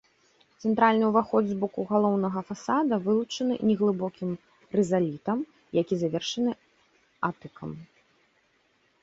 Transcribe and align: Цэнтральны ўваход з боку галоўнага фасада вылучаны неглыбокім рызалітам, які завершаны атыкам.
Цэнтральны 0.67 1.05
ўваход 1.09 1.43
з 1.49 1.57
боку 1.63 1.79
галоўнага 1.91 2.39
фасада 2.47 2.95
вылучаны 3.09 3.59
неглыбокім 3.69 4.31
рызалітам, 4.79 5.37
які 5.81 5.95
завершаны 6.07 6.51
атыкам. 7.31 7.71